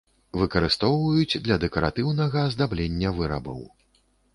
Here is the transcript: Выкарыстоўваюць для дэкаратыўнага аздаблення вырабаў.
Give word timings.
Выкарыстоўваюць 0.43 1.41
для 1.45 1.59
дэкаратыўнага 1.67 2.37
аздаблення 2.49 3.17
вырабаў. 3.23 3.67